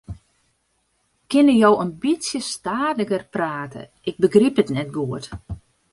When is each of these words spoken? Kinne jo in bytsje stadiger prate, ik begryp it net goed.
Kinne 1.31 1.55
jo 1.57 1.69
in 1.83 1.91
bytsje 2.05 2.39
stadiger 2.51 3.23
prate, 3.33 3.81
ik 4.09 4.15
begryp 4.23 4.55
it 4.61 4.73
net 4.77 4.89
goed. 4.97 5.25